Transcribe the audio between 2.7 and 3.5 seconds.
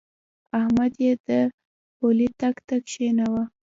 کېناوو.